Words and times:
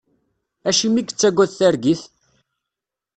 Acimi 0.69 0.99
i 1.01 1.03
yettagad 1.03 1.51
targit? 1.59 2.01